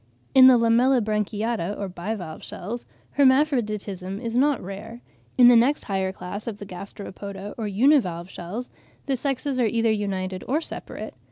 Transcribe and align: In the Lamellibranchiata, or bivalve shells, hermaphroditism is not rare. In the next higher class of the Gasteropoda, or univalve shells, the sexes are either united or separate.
In 0.33 0.47
the 0.47 0.57
Lamellibranchiata, 0.57 1.77
or 1.77 1.87
bivalve 1.87 2.43
shells, 2.43 2.87
hermaphroditism 3.19 4.19
is 4.19 4.33
not 4.35 4.59
rare. 4.59 5.01
In 5.37 5.47
the 5.47 5.55
next 5.55 5.83
higher 5.83 6.11
class 6.11 6.47
of 6.47 6.57
the 6.57 6.65
Gasteropoda, 6.65 7.53
or 7.55 7.67
univalve 7.67 8.27
shells, 8.27 8.71
the 9.05 9.15
sexes 9.15 9.59
are 9.59 9.65
either 9.67 9.91
united 9.91 10.43
or 10.47 10.59
separate. 10.59 11.13